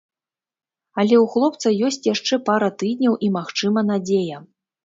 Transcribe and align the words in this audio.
Але 1.03 1.15
ў 1.23 1.25
хлопца 1.33 1.73
ёсць 1.91 2.01
яшчэ 2.13 2.41
пара 2.47 2.69
тыдняў 2.81 3.13
і, 3.29 3.33
магчыма, 3.37 3.79
надзея. 3.95 4.37